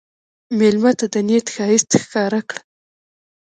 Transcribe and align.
مېلمه 0.57 0.91
ته 0.99 1.05
د 1.13 1.15
نیت 1.27 1.47
ښایست 1.55 1.89
ښکاره 2.03 2.41
کړه. 2.49 2.61